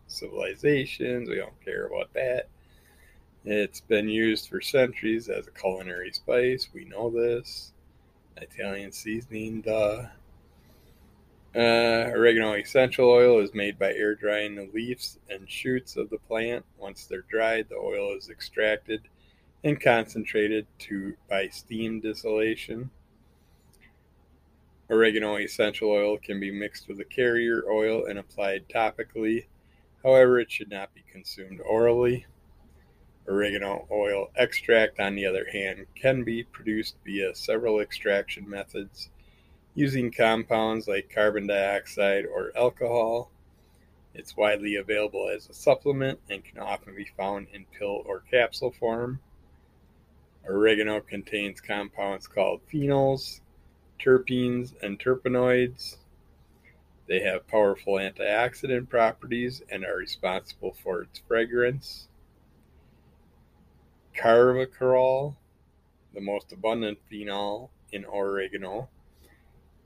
[0.06, 1.28] civilizations.
[1.28, 2.48] We don't care about that.
[3.44, 6.68] It's been used for centuries as a culinary spice.
[6.72, 7.73] We know this.
[8.36, 10.06] Italian seasoning, duh.
[11.56, 16.18] Uh, oregano essential oil is made by air drying the leaves and shoots of the
[16.18, 16.64] plant.
[16.78, 19.02] Once they're dried, the oil is extracted
[19.62, 22.90] and concentrated to by steam distillation.
[24.90, 29.46] Oregano essential oil can be mixed with a carrier oil and applied topically.
[30.02, 32.26] However, it should not be consumed orally.
[33.28, 39.08] Oregano oil extract, on the other hand, can be produced via several extraction methods
[39.74, 43.30] using compounds like carbon dioxide or alcohol.
[44.14, 48.70] It's widely available as a supplement and can often be found in pill or capsule
[48.70, 49.20] form.
[50.46, 53.40] Oregano contains compounds called phenols,
[53.98, 55.96] terpenes, and terpenoids.
[57.06, 62.08] They have powerful antioxidant properties and are responsible for its fragrance.
[64.14, 65.34] Carvacrol,
[66.14, 68.88] the most abundant phenol in oregano.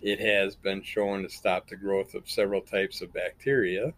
[0.00, 3.94] It has been shown to stop the growth of several types of bacteria.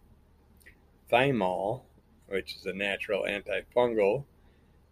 [1.11, 1.81] Thymol,
[2.27, 4.23] which is a natural antifungal,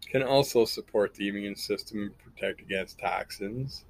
[0.06, 3.84] can also support the immune system and protect against toxins.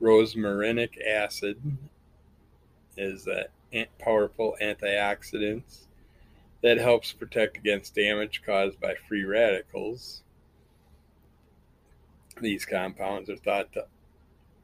[0.00, 1.60] Rosmarinic acid
[2.96, 3.46] is a
[3.98, 5.86] powerful antioxidant
[6.62, 10.22] that helps protect against damage caused by free radicals.
[12.40, 13.86] These compounds are thought to,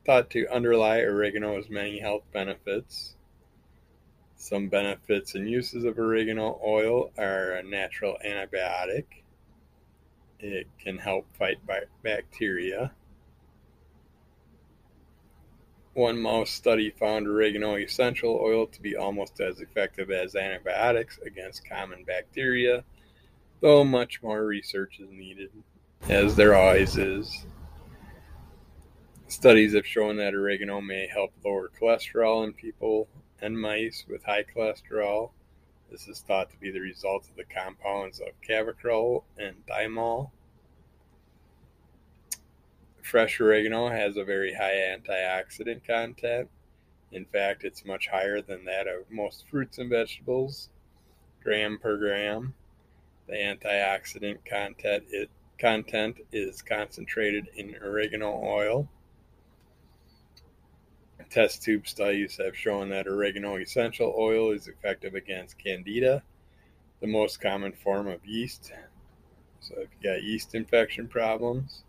[0.07, 3.17] thought to underlie oregano's many health benefits.
[4.37, 9.05] Some benefits and uses of oregano oil are a natural antibiotic.
[10.39, 11.59] It can help fight
[12.03, 12.93] bacteria.
[15.95, 21.69] One mouse study found oregano essential oil to be almost as effective as antibiotics against
[21.69, 22.85] common bacteria,
[23.61, 25.51] though much more research is needed,
[26.09, 27.47] as there always is.
[29.35, 33.09] Studies have shown that oregano may help lower cholesterol in people
[33.43, 35.33] and mice with high cholesterol.
[35.91, 40.31] This is thought to be the result of the compounds of carvacrol and thymol.
[43.03, 46.49] Fresh oregano has a very high antioxidant content.
[47.11, 50.71] In fact, it's much higher than that of most fruits and vegetables,
[51.43, 52.55] gram per gram.
[53.27, 55.29] The antioxidant content it,
[55.59, 58.89] content is concentrated in oregano oil.
[61.35, 66.23] Test tube studies have shown that oregano essential oil is effective against candida,
[67.01, 68.71] the most common form of yeast.
[69.59, 71.83] So if you got yeast infection problems,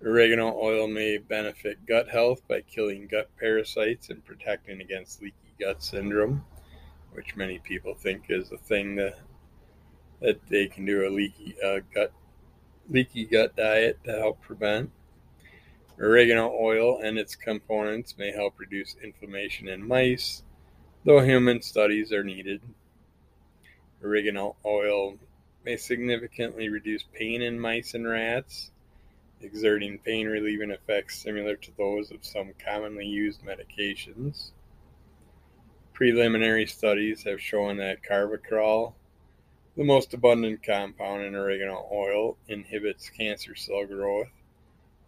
[0.00, 5.82] Oregano oil may benefit gut health by killing gut parasites and protecting against leaky gut
[5.82, 6.44] syndrome,
[7.14, 9.18] which many people think is a thing that
[10.20, 12.12] that they can do a leaky uh, gut
[12.88, 14.92] leaky gut diet to help prevent.
[16.00, 20.42] Oregano oil and its components may help reduce inflammation in mice,
[21.04, 22.60] though human studies are needed.
[24.04, 25.18] Oregano oil
[25.64, 28.70] may significantly reduce pain in mice and rats
[29.40, 34.50] exerting pain relieving effects similar to those of some commonly used medications.
[35.92, 38.94] Preliminary studies have shown that carvacrol,
[39.76, 44.28] the most abundant compound in oregano oil, inhibits cancer cell growth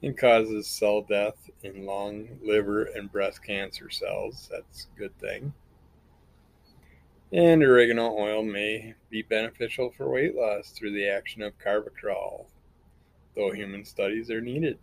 [0.03, 4.49] and causes cell death in lung, liver, and breast cancer cells.
[4.51, 5.53] That's a good thing.
[7.33, 12.47] And oregano oil may be beneficial for weight loss through the action of carvacrol,
[13.35, 14.79] though human studies are needed.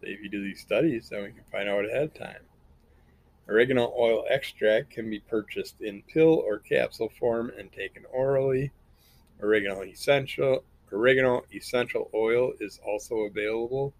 [0.00, 2.42] So if you do these studies, then we can find out ahead of time.
[3.48, 8.70] Oregano oil extract can be purchased in pill or capsule form and taken orally.
[9.42, 10.64] Oregano essential
[10.94, 13.92] oregano essential oil is also available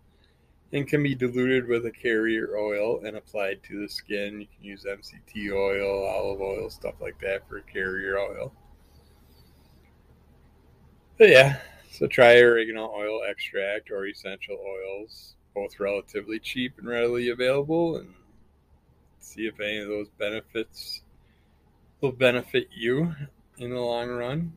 [0.73, 4.41] and can be diluted with a carrier oil and applied to the skin.
[4.41, 8.53] You can use MCT oil, olive oil, stuff like that for carrier oil.
[11.17, 11.61] But yeah,
[11.93, 18.13] so try oregano oil extract or essential oils, both relatively cheap and readily available, and
[19.21, 21.03] see if any of those benefits
[22.01, 23.15] will benefit you
[23.59, 24.53] in the long run.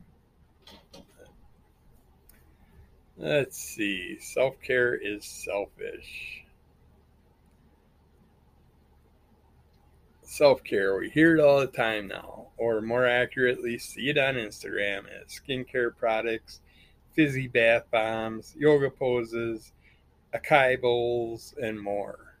[3.20, 4.16] Let's see.
[4.20, 6.44] Self care is selfish.
[10.22, 14.34] Self care, we hear it all the time now, or more accurately, see it on
[14.34, 16.60] Instagram as skincare products,
[17.12, 19.72] fizzy bath bombs, yoga poses,
[20.32, 22.36] acai bowls, and more.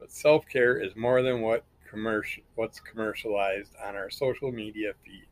[0.00, 5.31] But self care is more than what commercial what's commercialized on our social media feeds.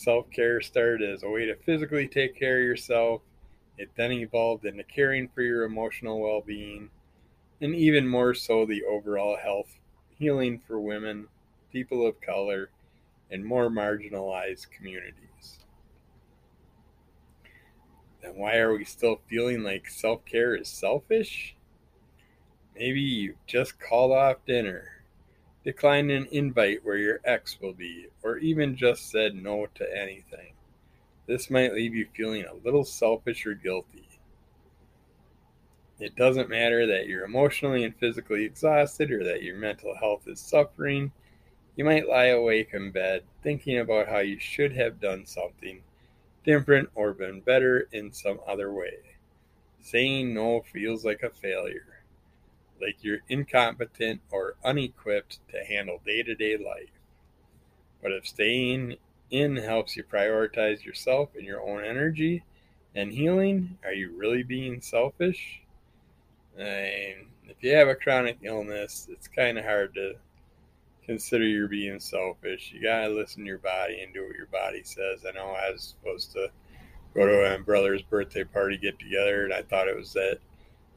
[0.00, 3.20] Self care started as a way to physically take care of yourself.
[3.76, 6.88] It then evolved into caring for your emotional well being,
[7.60, 9.78] and even more so, the overall health
[10.08, 11.28] healing for women,
[11.70, 12.70] people of color,
[13.30, 15.58] and more marginalized communities.
[18.22, 21.56] Then why are we still feeling like self care is selfish?
[22.74, 24.99] Maybe you just called off dinner,
[25.64, 30.54] declined an invite where your ex will be, or even just said no to anything.
[31.26, 34.08] This might leave you feeling a little selfish or guilty.
[35.98, 40.40] It doesn't matter that you're emotionally and physically exhausted or that your mental health is
[40.40, 41.12] suffering.
[41.76, 45.82] You might lie awake in bed thinking about how you should have done something
[46.42, 48.94] different or been better in some other way.
[49.82, 51.99] Saying no feels like a failure
[52.80, 56.90] like you're incompetent or unequipped to handle day to day life.
[58.02, 58.96] But if staying
[59.30, 62.42] in helps you prioritize yourself and your own energy
[62.94, 65.62] and healing, are you really being selfish?
[66.56, 70.14] Mean, if you have a chronic illness, it's kind of hard to
[71.04, 72.72] consider you're being selfish.
[72.74, 75.24] You gotta listen to your body and do what your body says.
[75.26, 76.50] I know I was supposed to
[77.14, 80.38] go to my brother's birthday party get together, and I thought it was that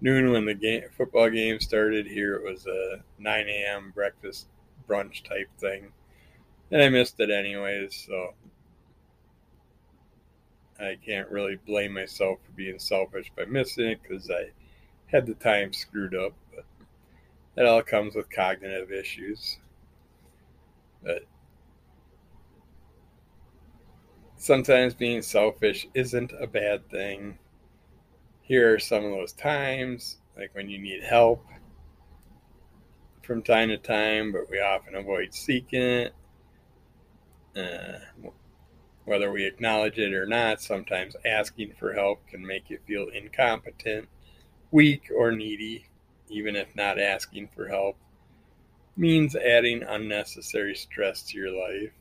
[0.04, 2.06] noon when the game football game started.
[2.06, 3.92] Here it was a 9 a.m.
[3.96, 4.48] breakfast
[4.88, 5.94] brunch type thing,
[6.70, 8.06] and I missed it anyways.
[8.06, 8.36] So
[10.80, 14.52] I can't really blame myself for being selfish by missing it because I
[15.08, 16.34] had the time screwed up.
[16.54, 16.66] But
[17.56, 19.58] it all comes with cognitive issues.
[21.02, 21.24] But
[24.36, 27.38] sometimes being selfish isn't a bad thing
[28.44, 31.46] here are some of those times, like when you need help
[33.24, 36.14] from time to time, but we often avoid seeking it.
[37.56, 38.00] Uh,
[39.06, 44.08] whether we acknowledge it or not, sometimes asking for help can make you feel incompetent,
[44.72, 45.86] weak, or needy,
[46.30, 47.98] even if not asking for help
[48.96, 51.92] means adding unnecessary stress to your life.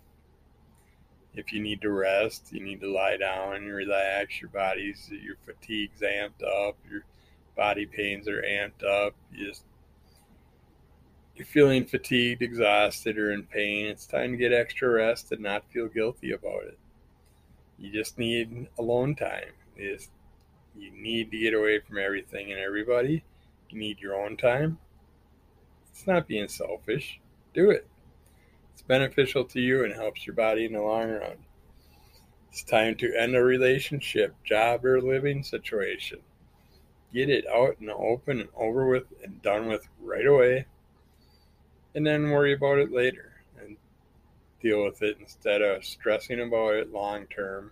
[1.34, 4.40] If you need to rest, you need to lie down and relax.
[4.40, 7.04] Your body's, your fatigue's amped up, your
[7.56, 9.14] body pains are amped up.
[9.32, 9.64] You just,
[11.34, 13.86] you're feeling fatigued, exhausted, or in pain.
[13.86, 16.78] It's time to get extra rest and not feel guilty about it.
[17.78, 19.52] You just need alone time.
[19.76, 19.98] You,
[20.76, 23.24] you need to get away from everything and everybody.
[23.70, 24.78] You need your own time.
[25.90, 27.20] It's not being selfish.
[27.54, 27.86] Do it.
[28.72, 31.36] It's beneficial to you and helps your body in the long run.
[32.50, 36.18] It's time to end a relationship, job, or living situation.
[37.12, 40.66] Get it out the open and over with and done with right away.
[41.94, 43.76] And then worry about it later and
[44.60, 47.70] deal with it instead of stressing about it long term,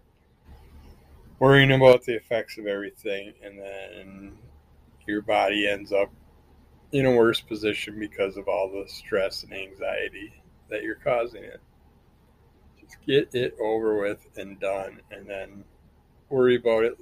[1.39, 4.39] worrying about the effects of everything, and then
[5.07, 6.11] your body ends up
[6.93, 10.40] in a worse position because of all the stress and anxiety
[10.71, 11.61] that you're causing it.
[12.81, 15.65] Just get it over with and done, and then
[16.29, 16.99] worry about it,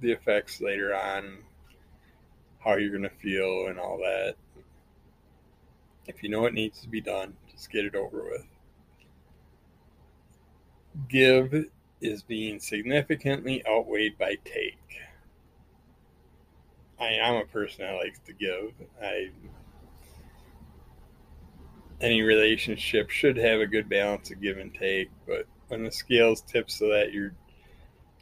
[0.00, 1.38] the effects later on,
[2.58, 4.34] how you're going to feel, and all that.
[6.06, 8.46] If you know it needs to be done, Just get it over with.
[11.08, 11.66] Give
[12.00, 14.78] is being significantly outweighed by take.
[16.98, 18.72] I, am a person that likes to give.
[19.02, 19.30] I
[22.00, 26.42] any relationship should have a good balance of give and take, but when the scales
[26.42, 27.32] tip so that you're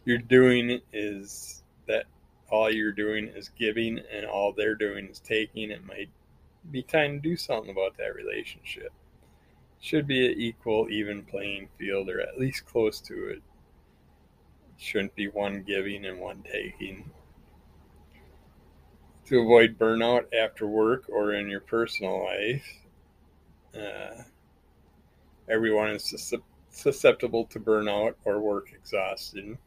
[0.05, 2.05] you're doing is that
[2.51, 6.11] all you're doing is giving and all they're doing is taking, it might
[6.70, 8.93] be time to do something about that relationship.
[9.81, 13.43] Should be an equal, even playing field, or at least close to it.
[14.79, 17.11] Shouldn't be one giving and one taking.
[19.27, 22.84] To avoid burnout after work or in your personal life,
[23.77, 24.22] uh,
[25.49, 26.35] everyone is
[26.70, 29.59] susceptible to burnout or work exhaustion.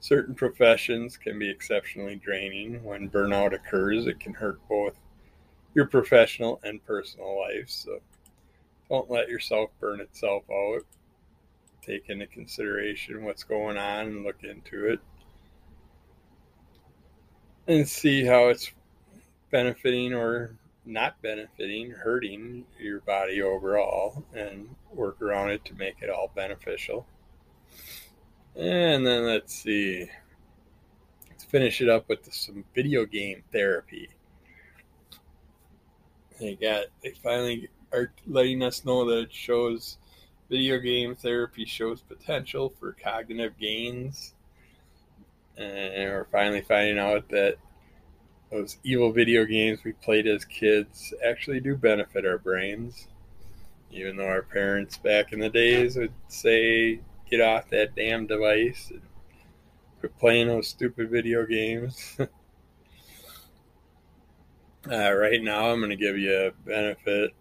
[0.00, 2.82] Certain professions can be exceptionally draining.
[2.84, 4.96] When burnout occurs, it can hurt both
[5.74, 7.68] your professional and personal life.
[7.68, 7.98] So
[8.88, 10.82] don't let yourself burn itself out.
[11.82, 15.00] Take into consideration what's going on and look into it
[17.66, 18.72] and see how it's
[19.50, 20.56] benefiting or
[20.88, 27.06] not benefiting, hurting your body overall, and work around it to make it all beneficial.
[28.56, 30.10] And then let's see.
[31.28, 34.08] Let's finish it up with some video game therapy.
[36.40, 39.98] They got they finally are letting us know that it shows
[40.48, 44.34] video game therapy shows potential for cognitive gains.
[45.56, 47.56] And we're finally finding out that
[48.50, 53.08] those evil video games we played as kids actually do benefit our brains.
[53.90, 58.90] Even though our parents back in the days would say get off that damn device
[58.90, 59.02] and
[60.00, 62.16] quit playing those stupid video games.
[64.90, 67.32] uh, right now, I'm going to give you a benefit,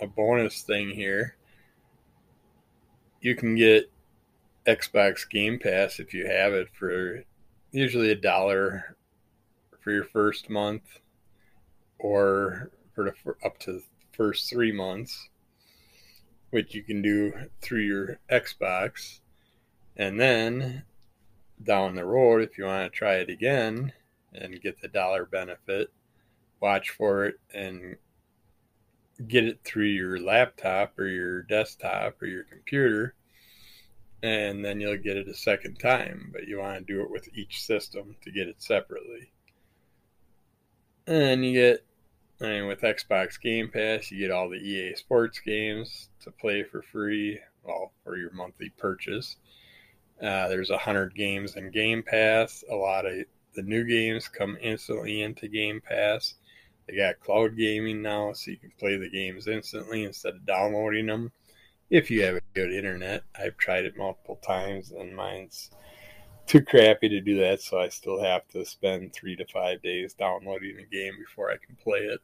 [0.00, 1.36] a bonus thing here.
[3.20, 3.90] You can get
[4.66, 7.22] Xbox Game Pass if you have it for
[7.72, 8.96] usually a dollar
[9.86, 10.98] for your first month
[12.00, 15.28] or for the, for up to the first three months
[16.50, 19.20] which you can do through your Xbox.
[19.96, 20.82] And then
[21.62, 23.92] down the road, if you want to try it again
[24.34, 25.92] and get the dollar benefit,
[26.58, 27.94] watch for it and
[29.28, 33.14] get it through your laptop or your desktop or your computer.
[34.20, 37.28] And then you'll get it a second time, but you want to do it with
[37.36, 39.30] each system to get it separately.
[41.06, 41.86] And you get
[42.40, 46.82] and with Xbox Game Pass, you get all the EA Sports games to play for
[46.82, 49.36] free, well, for your monthly purchase.
[50.20, 52.62] Uh, there's a hundred games in Game Pass.
[52.70, 56.34] A lot of the new games come instantly into Game Pass.
[56.86, 61.06] They got cloud gaming now, so you can play the games instantly instead of downloading
[61.06, 61.32] them.
[61.88, 65.70] If you have a good internet, I've tried it multiple times, and mine's
[66.46, 70.14] too crappy to do that, so I still have to spend three to five days
[70.14, 72.20] downloading a game before I can play it.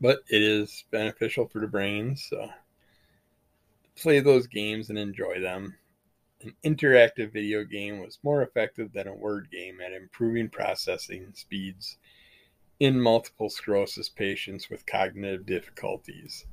[0.00, 2.50] But it is beneficial for the brain, so
[3.96, 5.76] play those games and enjoy them.
[6.42, 11.96] An interactive video game was more effective than a word game at improving processing speeds
[12.80, 16.44] in multiple sclerosis patients with cognitive difficulties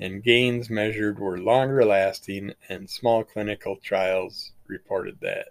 [0.00, 5.48] and gains measured were longer lasting, and small clinical trials reported that.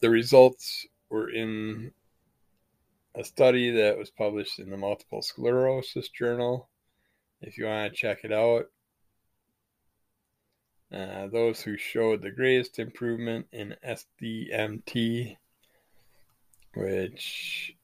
[0.00, 1.92] The results were in
[3.14, 6.68] a study that was published in the Multiple Sclerosis Journal.
[7.42, 8.66] If you want to check it out,
[10.92, 15.36] uh, those who showed the greatest improvement in SDMT,
[16.74, 17.76] which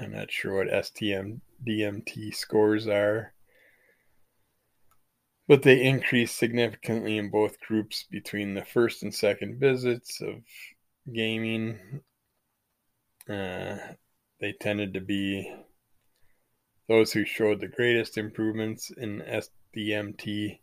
[0.00, 3.32] I'm not sure what STM DMT scores are,
[5.48, 10.42] but they increased significantly in both groups between the first and second visits of
[11.12, 11.78] gaming.
[13.28, 13.76] Uh,
[14.40, 15.52] they tended to be
[16.88, 19.22] those who showed the greatest improvements in
[19.76, 20.60] SDMT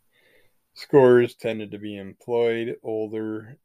[0.74, 3.58] scores tended to be employed, older,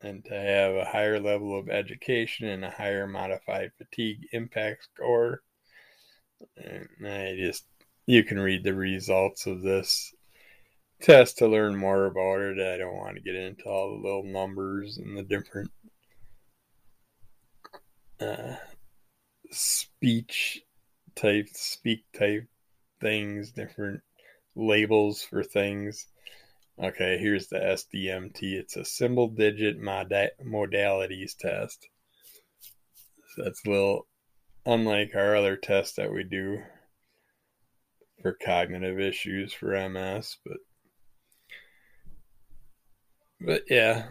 [0.00, 5.42] and to have a higher level of education and a higher modified fatigue impact score.
[6.56, 7.64] And I just,
[8.06, 10.12] you can read the results of this
[11.00, 12.58] test to learn more about it.
[12.58, 15.70] I don't want to get into all the little numbers and the different
[18.20, 18.56] uh,
[19.50, 20.62] speech
[21.14, 22.46] type, speak type
[23.00, 24.00] things, different
[24.54, 26.06] labels for things.
[26.82, 28.42] Okay, here's the SDMT.
[28.42, 31.88] It's a symbol digit mod- modalities test.
[33.34, 34.06] So that's a little
[34.66, 36.62] unlike our other tests that we do
[38.20, 40.58] for cognitive issues for MS, but
[43.40, 44.08] but yeah,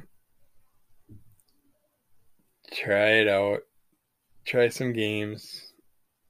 [2.73, 3.61] try it out.
[4.45, 5.73] Try some games,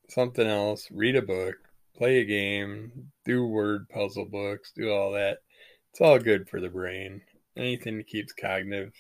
[0.10, 0.88] something else.
[0.92, 1.56] Read a book,
[1.98, 5.40] play a game, do word puzzle books, do all that.
[5.92, 7.22] It's all good for the brain.
[7.58, 8.94] Anything that keeps cognitive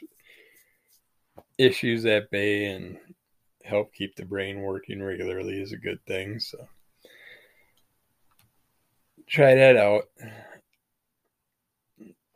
[1.58, 2.98] issues at bay and
[3.64, 6.39] help keep the brain working regularly is a good thing.
[6.39, 6.68] So
[9.28, 10.04] try that out.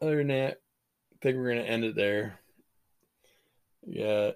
[0.02, 0.62] Other than that,
[1.22, 2.40] think we're gonna end it there.
[3.94, 4.36] Got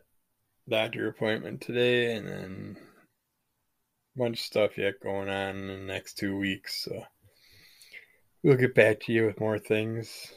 [0.70, 2.78] doctor appointment today and then
[4.16, 6.84] a bunch of stuff yet going on in the next two weeks.
[6.84, 7.04] So
[8.44, 10.34] we'll get back to you with more things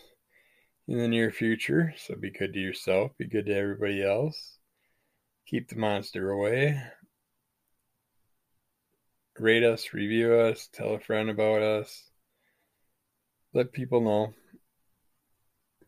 [0.89, 1.95] in the near future.
[1.97, 4.59] So be good to yourself, be good to everybody else.
[5.47, 6.83] Keep the monster away.
[9.39, 12.11] Rate us, review us, tell a friend about us.
[13.53, 14.35] Let people know.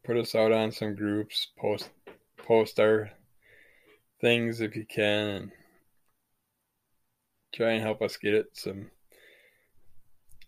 [0.08, 1.90] Put us out on some groups, post
[2.38, 3.10] post our
[4.22, 5.52] things if you can and
[7.54, 8.90] try and help us get it some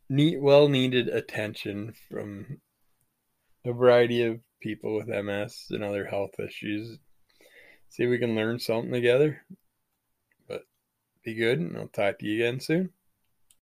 [0.09, 2.63] neat well needed attention from
[3.67, 6.97] a variety of people with MS and other health issues.
[7.91, 9.43] See if we can learn something together.
[10.49, 10.63] But
[11.23, 12.95] be good, and I'll talk to you again soon.